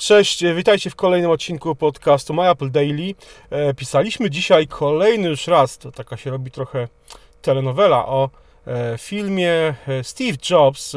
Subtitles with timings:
[0.00, 3.14] Cześć, e, witajcie w kolejnym odcinku podcastu My Apple Daily.
[3.50, 6.88] E, Pisaliśmy dzisiaj kolejny już raz, to taka się robi trochę
[7.42, 8.30] telenowela, o
[8.66, 10.92] e, filmie Steve Jobs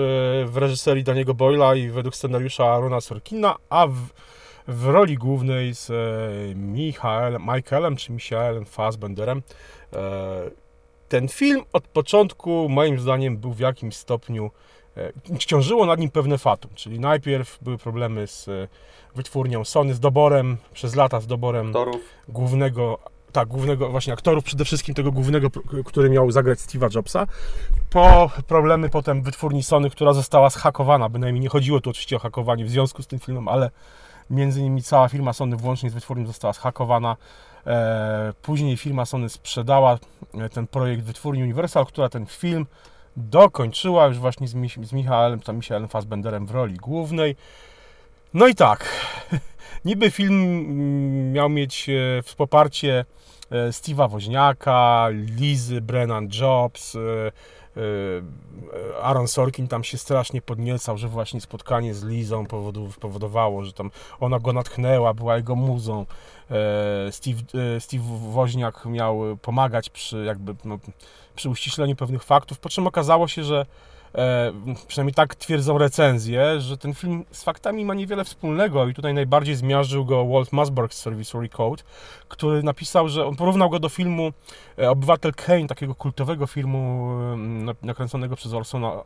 [0.45, 3.97] w reżyserii Daniego Boyla i według scenariusza Arona Sorkina, a w,
[4.67, 9.41] w roli głównej z e, Michael, Michaelem czy Michaelem Fassbenderem.
[11.09, 14.51] Ten film od początku moim zdaniem był w jakimś stopniu
[15.37, 18.67] ciążyło nad nim pewne fatum, czyli najpierw były problemy z e,
[19.15, 22.01] wytwórnią Sony, z doborem, przez lata z doborem aktorów.
[22.27, 22.99] głównego,
[23.31, 25.47] tak, głównego właśnie aktorów, przede wszystkim tego głównego,
[25.85, 27.27] który miał zagrać Steve'a Jobsa.
[27.89, 32.65] Po problemy potem wytwórni Sony, która została zhakowana, bynajmniej nie chodziło tu oczywiście o hakowanie
[32.65, 33.71] w związku z tym filmem, ale
[34.29, 37.17] między innymi cała firma Sony włącznie z wytwórnią została zhakowana.
[37.67, 39.99] E, później firma Sony sprzedała
[40.33, 42.65] e, ten projekt wytwórni Universal, która ten film
[43.17, 47.35] dokończyła już właśnie z, Mich- z Michaelem, tam Michaelem Fassbenderem w roli głównej.
[48.33, 48.85] No i tak,
[49.85, 53.05] niby film mm, miał mieć e, w poparcie
[53.51, 56.99] e, Steve'a Woźniaka, Lizy, Brennan Jobs, e,
[59.01, 62.45] Aaron Sorkin tam się strasznie podniecał, że właśnie spotkanie z Lizą
[62.99, 66.05] powodowało, że tam ona go natchnęła, była jego muzą.
[67.11, 67.41] Steve,
[67.79, 70.77] Steve Woźniak miał pomagać przy jakby no,
[71.35, 73.65] przy uściśleniu pewnych faktów, po czym okazało się, że
[74.15, 74.51] e,
[74.87, 79.55] przynajmniej tak twierdzą recenzje, że ten film z faktami ma niewiele wspólnego i tutaj najbardziej
[79.55, 81.83] zmiażdżył go Walt Masburg z serwisu Recode,
[82.27, 84.31] który napisał, że on porównał go do filmu
[84.79, 89.01] e, Obywatel Kane, takiego kultowego filmu na- nakręconego przez Orsona e,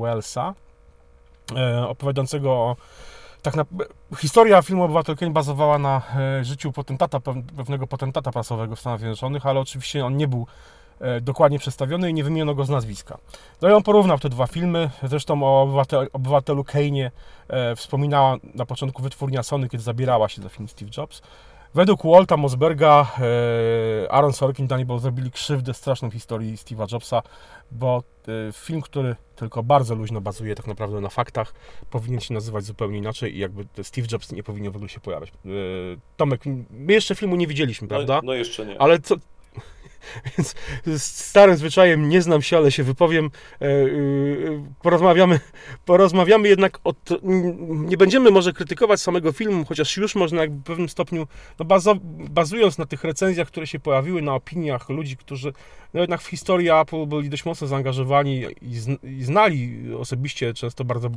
[0.00, 0.54] Wellesa,
[1.56, 2.76] e, opowiadającego o
[3.42, 3.64] tak na,
[4.18, 6.02] historia filmu Obywatel Kane bazowała na
[6.40, 10.46] e, życiu potentata, pew- pewnego potentata prasowego w Stanach Zjednoczonych, ale oczywiście on nie był
[11.20, 13.18] dokładnie przedstawiony i nie wymieniono go z nazwiska.
[13.62, 17.10] No i on porównał te dwa filmy, zresztą o obywatel, obywatelu Kane'ie
[17.48, 21.22] e, wspominała na początku wytwórnia Sony, kiedy zabierała się za film Steve Jobs.
[21.74, 27.22] Według Walta Mosberga e, Aaron Sorkin, Danny Boyle zrobili krzywdę straszną w historii Steve'a Jobsa,
[27.70, 28.02] bo
[28.48, 31.54] e, film, który tylko bardzo luźno bazuje tak naprawdę na faktach,
[31.90, 35.00] powinien się nazywać zupełnie inaczej i jakby te Steve Jobs nie powinien w ogóle się
[35.00, 35.28] pojawiać.
[35.30, 35.50] E,
[36.16, 36.40] Tomek,
[36.70, 38.14] my jeszcze filmu nie widzieliśmy, prawda?
[38.14, 38.80] No, no jeszcze nie.
[38.80, 39.14] Ale co.
[40.36, 40.54] Więc
[40.86, 43.30] z starym zwyczajem nie znam się, ale się wypowiem.
[43.60, 45.40] E, y, Porozmawiamy,
[45.84, 46.94] porozmawiamy jednak o.
[47.68, 51.26] Nie będziemy może krytykować samego filmu, chociaż już można w pewnym stopniu,
[51.58, 51.66] no
[52.30, 55.52] bazując na tych recenzjach, które się pojawiły, na opiniach ludzi, którzy
[55.94, 60.84] no jednak w historii Apple byli dość mocno zaangażowani i, zn- i znali osobiście, często
[60.84, 61.10] bardzo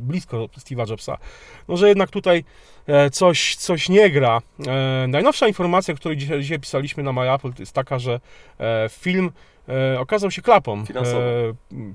[0.00, 1.18] blisko Steve'a Jobsa,
[1.68, 2.44] no że jednak tutaj
[2.86, 4.40] e, coś, coś nie gra.
[4.66, 8.20] E, najnowsza informacja, którą dzisiaj, dzisiaj pisaliśmy na MyApple, jest taka, że
[8.90, 9.30] film
[9.68, 10.86] e, okazał się klapą.
[10.86, 11.20] Finansową.
[11.20, 11.94] E, m,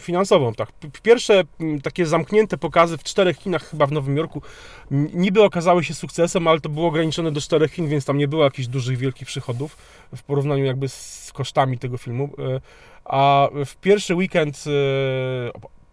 [0.00, 0.72] finansową, tak.
[1.02, 1.42] Pierwsze
[1.82, 4.42] takie zamknięte pokazy w czterech Chinach, chyba w Nowym Jorku,
[4.90, 8.44] niby okazały się sukcesem, ale to było ograniczone do czterech Chin, więc tam nie było
[8.44, 9.76] jakichś dużych, wielkich przychodów
[10.16, 12.30] w porównaniu jakby z kosztami tego filmu.
[12.38, 12.60] E,
[13.04, 14.70] A w pierwszy weekend, e,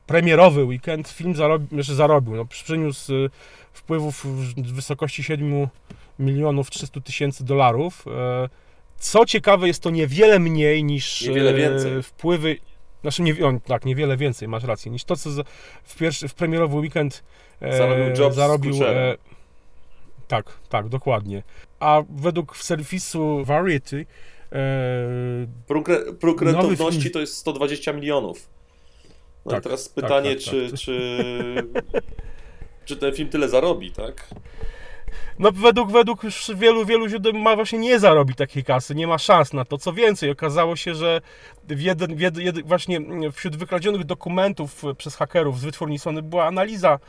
[0.07, 3.29] premierowy weekend, film zarobił, znaczy zarobił, no, przyniósł e,
[3.73, 5.67] wpływów w wysokości 7
[6.19, 8.05] milionów 300 tysięcy dolarów.
[8.95, 12.03] E, Co ciekawe, jest to niewiele mniej niż Niewiele e, więcej.
[12.03, 12.57] wpływy.
[13.01, 15.29] Znaczy, nie, on, tak, niewiele więcej, masz rację, niż to, co
[15.83, 17.23] w, pierwszy, w premierowy weekend
[17.61, 18.71] e, Zarobił Jobs zarobił.
[18.71, 19.17] Kucherem.
[20.27, 21.43] tak, tak, dokładnie.
[21.79, 24.05] A według serwisu Variety
[24.51, 24.57] e,
[26.19, 27.13] Próg, rentowności film.
[27.13, 28.49] to jest 120 milionów.
[29.45, 30.79] No Tak, i teraz tak, pytanie, tak, czy, tak.
[30.79, 31.55] czy,
[32.85, 34.27] czy ten film tyle zarobi, tak?
[35.39, 39.17] No według, według już wielu, wielu źródeł ma właśnie nie zarobi takiej kasy, nie ma
[39.17, 39.77] szans na to.
[39.77, 41.21] Co więcej, okazało się, że
[41.63, 43.01] w jeden, w jeden, właśnie
[43.33, 46.99] wśród wykradzionych dokumentów przez hakerów z wytwórni Sony była analiza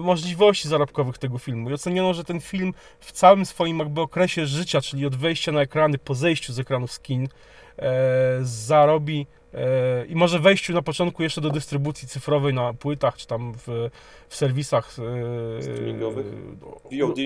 [0.00, 4.80] możliwości zarobkowych tego filmu i oceniono, że ten film w całym swoim jakby okresie życia,
[4.80, 7.28] czyli od wejścia na ekrany po zejściu z ekranów skin,
[8.42, 13.52] zarobi e, i może wejściu na początku jeszcze do dystrybucji cyfrowej na płytach, czy tam
[13.66, 13.90] w,
[14.28, 14.96] w serwisach
[15.58, 16.26] e, Streamingowych?
[16.92, 17.18] e, VOD?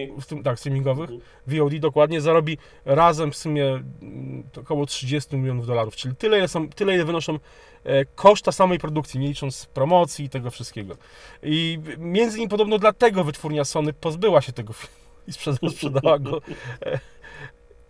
[0.44, 1.10] tak, streamingowych.
[1.10, 1.20] Mhm.
[1.46, 6.68] VOD dokładnie zarobi razem w sumie mm, około 30 milionów dolarów, czyli tyle, ile są,
[6.68, 7.38] tyle ile wynoszą
[7.84, 10.96] e, koszta samej produkcji, nie licząc promocji i tego wszystkiego.
[11.42, 15.32] I między innymi podobno dlatego wytwórnia Sony pozbyła się tego filmu i
[15.70, 16.40] sprzedała, go
[16.86, 16.98] e,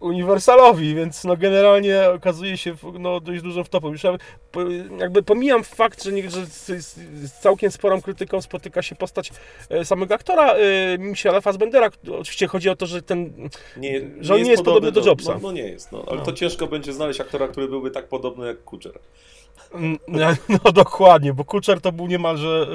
[0.00, 3.92] Universalowi, więc no generalnie okazuje się no, dość dużo wtopą.
[3.92, 4.02] Już
[4.98, 6.98] jakby pomijam fakt, że, nie, że z,
[7.40, 9.30] całkiem sporą krytyką spotyka się postać
[9.70, 11.90] e, samego aktora e, Michela Fassbendera.
[12.18, 15.32] Oczywiście chodzi o to, że ten Nie, Że on nie jest podobny do Jobsa.
[15.34, 16.24] No, no nie jest, no, ale No.
[16.24, 18.98] to ciężko będzie znaleźć aktora, który byłby tak podobny jak Kucher.
[19.74, 19.98] Mm,
[20.64, 22.66] No dokładnie, bo Kucher to był niemalże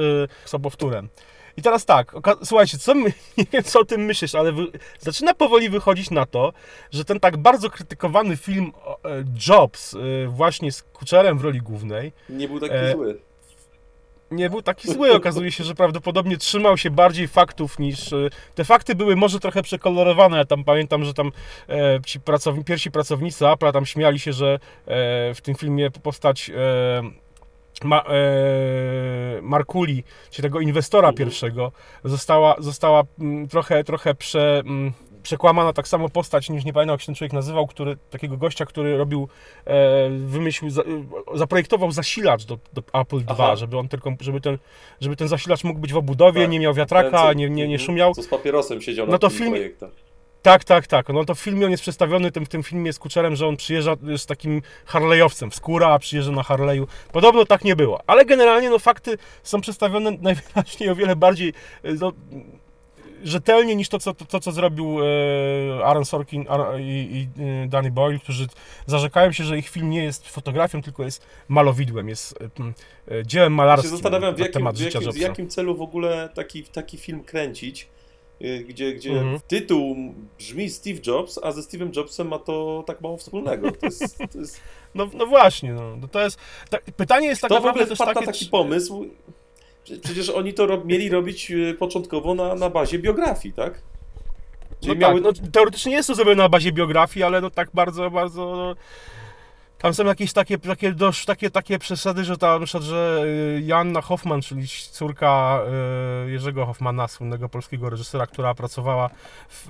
[0.45, 1.10] y, sobowtórem.
[1.57, 4.68] I teraz tak, słuchajcie, co my, nie wiem co o tym myślisz, ale wy,
[5.00, 6.54] zaczyna powoli wychodzić na to,
[6.92, 8.72] że ten tak bardzo krytykowany film
[9.06, 13.19] e, Jobs, e, właśnie z Kuczerem w roli głównej, Nie był taki E, zły.
[14.31, 15.13] nie był taki zły.
[15.13, 18.13] Okazuje się, że prawdopodobnie trzymał się bardziej faktów niż.
[18.13, 20.38] e, Te fakty były może trochę przekolorowane.
[20.38, 21.31] Ja tam pamiętam, że tam
[21.69, 24.60] e, ci pracowni, pierwsi pracownicy Apple'a tam śmiali się, że e,
[25.34, 26.50] w tym filmie postać.
[26.50, 27.25] E,
[27.83, 31.18] Ma, e, Markuli, czyli tego inwestora Mhm.
[31.18, 31.72] pierwszego,
[32.04, 34.92] została, została mm, trochę, trochę prze, mm,
[35.24, 38.66] przekłamana tak samo postać, niż nie pamiętam jak się ten człowiek nazywał, który, takiego gościa,
[38.66, 39.27] który robił,
[39.66, 40.86] e, wymyślił, za, e,
[41.33, 43.56] zaprojektował zasilacz do, do Apple II, Aha.
[43.56, 44.57] żeby on tylko, żeby ten,
[45.01, 46.51] żeby ten zasilacz mógł być w obudowie, Tak.
[46.51, 48.13] nie miał wiatraka, Ten, co- nie, nie, nie szumiał.
[48.13, 49.92] Co z papierosem siedział No na to tym film- projektem.
[50.45, 51.09] Tak, tak, tak.
[51.09, 53.57] No to w filmie on jest przedstawiony, tym, w tym filmie z Kuczerem, że on
[53.57, 56.88] przyjeżdża z takim Harley'owcem, skóra, a przyjeżdża na Harley'u.
[57.12, 58.01] Podobno tak nie było.
[58.07, 61.53] Ale generalnie no fakty są przedstawione najwyraźniej o wiele bardziej
[61.83, 62.12] e, no,
[63.24, 66.45] rzetelnie niż to, co, to, co zrobił e, Aaron Sorkin
[66.80, 67.27] i,
[67.63, 68.47] e, Danny Boyle, którzy
[68.86, 72.74] zarzekają się, że ich film nie jest fotografią, tylko jest malowidłem, jest m,
[73.12, 75.81] e, dziełem Ja malarskim się zastanawiam, w jakim, temat w jakim, w jakim celu w
[75.81, 77.88] ogóle taki, taki film kręcić, y,
[78.67, 79.39] gdzie, gdzie Mhm.
[79.47, 79.95] tytuł
[80.37, 83.71] brzmi Steve Jobs, a ze Steve'em Jobsem ma to tak mało wspólnego.
[83.71, 84.61] To jest, to jest,
[84.95, 86.39] No, no właśnie, no, no to jest...
[86.69, 88.31] Ta, pytanie jest tak w naprawdę ogóle też wpadł na takie...
[88.39, 89.05] taki pomysł?
[89.85, 93.81] Prze- Przecież oni to rob, mieli robić y, początkowo na, na bazie biografii, tak?
[94.71, 95.21] No Czyli miały...
[95.21, 98.75] tak, no, teoretycznie jest to zrobione na bazie biografii, ale no tak bardzo, bardzo...
[99.85, 103.23] Tam są jakieś takie, takie, dość, takie, takie przesady, że ta, na że
[103.57, 105.59] y, Joanna Hoffman, czyli córka
[106.27, 109.09] y, Jerzego Hoffmana, słynnego polskiego reżysera, która pracowała,
[109.49, 109.69] w,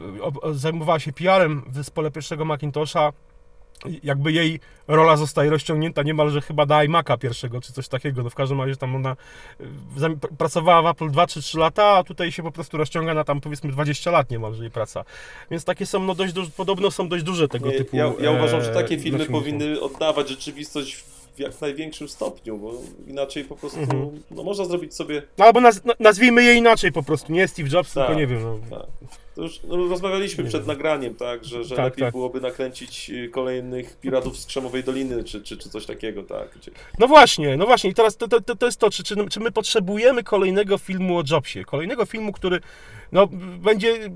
[0.51, 3.13] zajmowała się PR-em w zespole pierwszego Macintosha,
[4.03, 8.23] jakby jej rola zostaje rozciągnięta niemalże chyba do iMac'a pierwszego, czy coś takiego.
[8.23, 9.15] No w każdym razie tam ona
[9.97, 13.23] zam- pracowała w Apple 2 czy 3 lata, a tutaj się po prostu rozciąga na
[13.23, 15.05] tam powiedzmy 20 lat niemalże jej praca.
[15.51, 18.31] Więc takie są, no dość, duż, podobno są dość duże tego Nie, typu ja, ja
[18.31, 20.95] uważam, że e, takie filmy powinny oddawać rzeczywistość
[21.35, 22.73] w jak największym stopniu, bo
[23.07, 24.21] inaczej po prostu Mhm.
[24.31, 27.69] no, można zrobić sobie No albo naz, na- nazwijmy je inaczej po prostu, nie Steve
[27.69, 28.07] Jobs, Tak.
[28.07, 28.41] tylko nie wiem.
[28.69, 28.77] No.
[28.77, 28.87] Tak.
[29.35, 30.67] To już no, rozmawialiśmy Nie przed wiem.
[30.67, 32.11] nagraniem, tak, że, że Tak, lepiej tak.
[32.11, 36.57] byłoby nakręcić y, kolejnych piratów z Krzemowej Doliny, czy, czy, czy coś takiego, tak.
[36.57, 36.71] Gdzie...
[36.99, 37.89] No właśnie, no właśnie.
[37.89, 41.23] I teraz to, to, to jest to, czy, czy, czy my potrzebujemy kolejnego filmu o
[41.31, 41.65] Jobsie?
[41.65, 42.59] Kolejnego filmu, który
[43.11, 43.27] no,
[43.57, 44.09] będzie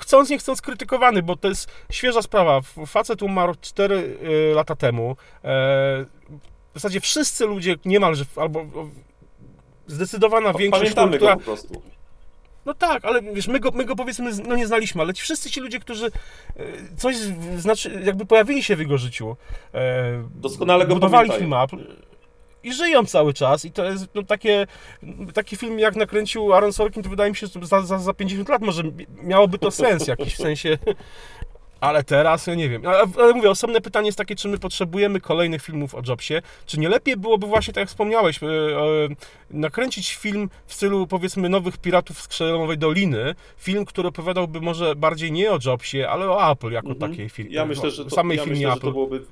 [0.00, 2.60] chcąc nie chcąc krytykowany, bo to jest świeża sprawa.
[2.86, 4.18] Facet umarł 4
[4.54, 5.16] lata temu.
[5.44, 6.04] E,
[6.74, 8.66] w zasadzie wszyscy ludzie niemalże, albo
[9.86, 11.82] zdecydowana większość, Pamiętamy która, po prostu.
[12.66, 15.50] No tak, ale wiesz, my go, my go powiedzmy, no nie znaliśmy, ale ci wszyscy
[15.50, 16.62] ci ludzie, którzy e,
[16.96, 17.16] coś
[17.56, 19.36] znaczy, jakby pojawili się w jego życiu,
[19.74, 21.66] e, Doskonale go budowali pamiętają.
[21.68, 22.06] film Apple
[22.62, 24.66] i żyją cały czas i to jest no, takie,
[25.34, 28.48] taki film jak nakręcił Aaron Sorkin, to wydaje mi się, że za, za, za 50
[28.48, 28.82] lat może
[29.22, 30.78] miałoby to sens jakiś, w sensie...
[31.86, 32.86] Ale teraz, ja nie wiem.
[32.86, 36.80] Ale, ale mówię, osobne pytanie jest takie, czy my potrzebujemy kolejnych filmów o Jobsie, czy
[36.80, 39.08] nie lepiej byłoby właśnie, tak jak wspomniałeś, e, e,
[39.50, 45.32] nakręcić film w stylu, powiedzmy, Nowych Piratów z Krzemowej Doliny, film, który opowiadałby może bardziej
[45.32, 47.10] nie o Jobsie, ale o Apple jako Mhm.
[47.10, 47.54] takiej firmie.
[47.54, 48.86] Ja myślę, że to, samej ja firmie myślę, że Apple.
[48.86, 49.22] to byłoby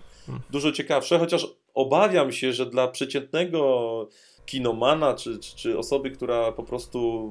[0.50, 4.08] dużo ciekawsze, chociaż obawiam się, że dla przeciętnego
[4.46, 7.28] kinomana, czy, czy, czy osoby, która po prostu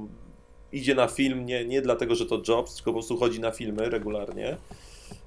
[0.72, 3.90] idzie na film nie, nie dlatego, że to Jobs, tylko po prostu chodzi na filmy
[3.90, 4.56] regularnie,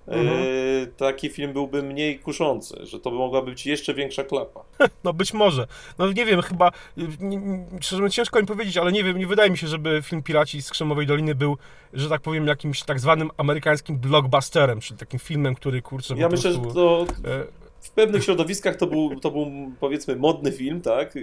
[0.07, 0.43] Mhm.
[0.83, 4.63] e, taki film byłby mniej kuszący, że to by mogła być jeszcze większa klapa.
[5.03, 5.67] No być może.
[5.97, 6.71] No nie wiem, chyba,
[7.19, 10.23] nie, szczerze mówiąc, ciężko mi powiedzieć, ale nie wiem, nie wydaje mi się, żeby film
[10.23, 11.57] Piraci z Krzemowej Doliny był,
[11.93, 16.53] że tak powiem, jakimś tak zwanym amerykańskim blockbusterem, czyli takim filmem, który, kurczę, Ja myślę,
[16.53, 16.79] że prostu...
[16.79, 17.43] to e,
[17.79, 21.13] w pewnych środowiskach to był, to był powiedzmy modny film, tak?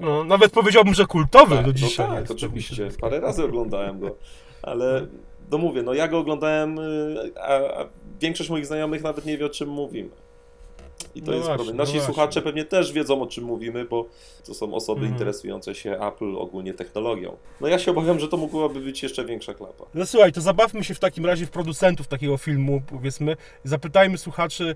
[0.00, 2.06] No, nawet powiedziałbym, że kultowy Tak, do no dzisiaj.
[2.08, 2.88] tak, jest, oczywiście.
[3.00, 4.16] Parę razy oglądałem go,
[4.62, 5.06] ale
[5.50, 7.86] no mówię, no ja go oglądałem, y, a, a
[8.20, 10.10] większość moich znajomych nawet nie wie o czym mówimy.
[11.14, 11.76] I to No jest właśnie, problem.
[11.76, 12.06] no Nasi właśnie.
[12.14, 14.06] słuchacze pewnie też wiedzą o czym mówimy, bo
[14.46, 15.12] to są osoby Mhm.
[15.14, 17.36] interesujące się Apple, ogólnie technologią.
[17.60, 19.84] No ja się obawiam, że to mogłaby być jeszcze większa klapa.
[19.94, 23.36] No słuchaj, to zabawmy się w takim razie w producentów takiego filmu, powiedzmy.
[23.64, 24.74] Zapytajmy słuchaczy,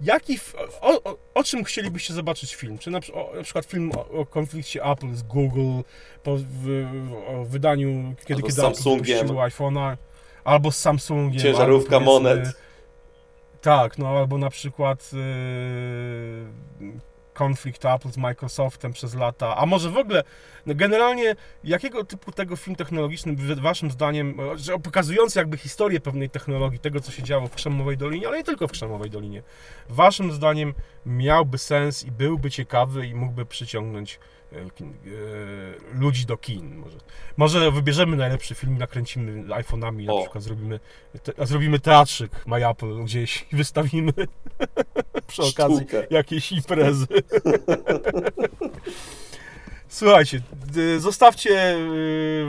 [0.00, 0.38] jaki,
[0.80, 2.78] o, o, o czym chcielibyście zobaczyć film?
[2.78, 5.82] Czy na, o, na przykład film o, konflikcie Apple z Google,
[6.22, 6.86] po w,
[7.28, 9.26] o wydaniu, kiedy, Albo kiedy Samsungiem.
[9.28, 9.96] iPhone'a,
[10.44, 11.42] albo z Samsungiem.
[11.42, 12.48] Ciężarówka albo monet.
[13.60, 15.20] Tak, no albo na przykład yy,
[17.34, 20.24] konflikt Apple z Microsoftem przez lata, a może w ogóle,
[20.66, 24.40] no generalnie jakiego typu tego film technologiczny waszym zdaniem,
[24.74, 28.44] e, pokazujący jakby historię pewnej technologii, tego co się działo w Krzemowej Dolinie, ale nie
[28.44, 29.42] tylko w Krzemowej Dolinie,
[29.88, 30.74] waszym zdaniem
[31.06, 34.18] miałby sens i byłby ciekawy i mógłby przyciągnąć
[35.92, 36.76] ludzi do kin.
[36.76, 36.98] Może,
[37.36, 40.80] może wybierzemy najlepszy film, nakręcimy iPhone'ami, na przykład zrobimy,
[41.22, 44.12] te, zrobimy teatrzyk My Apple gdzieś i wystawimy
[45.26, 46.06] przy okazji Sztukę.
[46.10, 47.06] jakiejś imprezy.
[49.88, 50.40] Słuchajcie,
[50.98, 52.44] zostawcie y,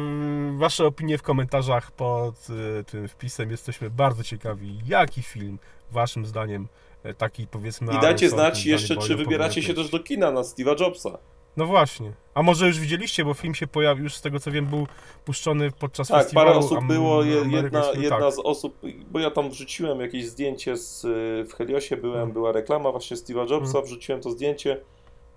[0.57, 2.47] wasze opinie w komentarzach pod
[2.79, 3.51] y, tym wpisem.
[3.51, 5.59] Jesteśmy bardzo ciekawi, jaki film
[5.91, 6.67] waszym zdaniem
[7.03, 7.93] e, taki powiedzmy...
[7.93, 11.17] I dajcie znać jeszcze, czy wybieracie się też do kina na Steve'a Jobsa.
[11.57, 12.11] No właśnie.
[12.33, 14.87] A może już widzieliście, bo film się pojawił, już z tego co wiem, był
[15.25, 16.47] puszczony podczas Tak, festiwalu.
[16.47, 18.33] parę osób było, je- jedna, jedna tak.
[18.33, 18.77] z osób,
[19.11, 22.31] bo ja tam wrzuciłem jakieś zdjęcie z, y, w Heliosie, byłem, Mhm.
[22.33, 23.85] była reklama właśnie Steve'a Jobsa, Mhm.
[23.85, 24.77] wrzuciłem to zdjęcie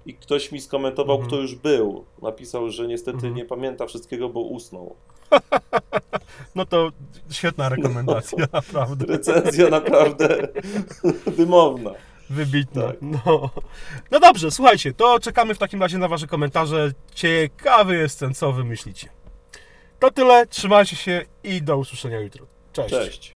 [0.07, 1.29] i ktoś mi skomentował, Mhm.
[1.29, 2.05] kto już był.
[2.23, 3.35] Napisał, że niestety Mhm.
[3.35, 4.95] nie pamięta wszystkiego, bo usnął.
[6.55, 6.91] No to
[7.31, 9.07] świetna rekomendacja, naprawdę.
[9.07, 10.49] Recenzja naprawdę
[11.39, 11.91] wymowna.
[12.31, 12.83] Wybitna.
[12.83, 12.97] Tak.
[13.03, 13.51] No.
[14.11, 16.93] no dobrze, słuchajcie, to czekamy w takim razie na wasze komentarze.
[17.15, 19.09] Ciekawy jestem, co wy myślicie.
[19.99, 22.47] To tyle, trzymajcie się i do usłyszenia jutro.
[22.73, 22.91] Cześć.
[22.91, 23.37] Cześć.